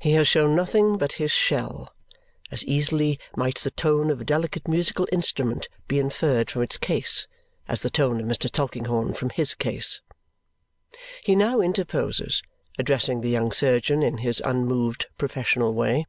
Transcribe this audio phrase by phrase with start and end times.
[0.00, 1.94] He has shown nothing but his shell.
[2.50, 7.28] As easily might the tone of a delicate musical instrument be inferred from its case,
[7.68, 8.50] as the tone of Mr.
[8.50, 10.00] Tulkinghorn from his case.
[11.22, 12.42] He now interposes,
[12.80, 16.04] addressing the young surgeon in his unmoved, professional way.